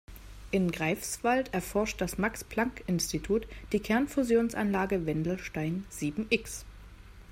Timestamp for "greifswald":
0.71-1.53